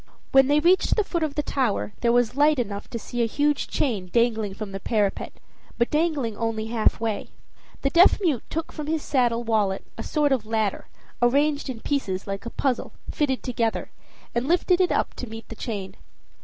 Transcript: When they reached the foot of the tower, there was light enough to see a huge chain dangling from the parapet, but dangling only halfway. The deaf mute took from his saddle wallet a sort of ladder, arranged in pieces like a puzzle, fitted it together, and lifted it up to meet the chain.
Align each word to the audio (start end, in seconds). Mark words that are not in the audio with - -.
When 0.31 0.47
they 0.47 0.59
reached 0.59 0.95
the 0.95 1.03
foot 1.03 1.21
of 1.21 1.35
the 1.35 1.43
tower, 1.43 1.93
there 2.01 2.11
was 2.11 2.35
light 2.35 2.57
enough 2.57 2.89
to 2.89 2.97
see 2.97 3.21
a 3.21 3.27
huge 3.27 3.67
chain 3.67 4.09
dangling 4.11 4.55
from 4.55 4.71
the 4.71 4.79
parapet, 4.79 5.31
but 5.77 5.91
dangling 5.91 6.35
only 6.35 6.65
halfway. 6.65 7.29
The 7.83 7.91
deaf 7.91 8.19
mute 8.19 8.41
took 8.49 8.71
from 8.71 8.87
his 8.87 9.03
saddle 9.03 9.43
wallet 9.43 9.85
a 9.99 10.03
sort 10.03 10.31
of 10.31 10.43
ladder, 10.47 10.87
arranged 11.21 11.69
in 11.69 11.81
pieces 11.81 12.25
like 12.25 12.47
a 12.47 12.49
puzzle, 12.49 12.93
fitted 13.11 13.41
it 13.41 13.43
together, 13.43 13.91
and 14.33 14.47
lifted 14.47 14.81
it 14.81 14.91
up 14.91 15.13
to 15.17 15.29
meet 15.29 15.47
the 15.49 15.55
chain. 15.55 15.95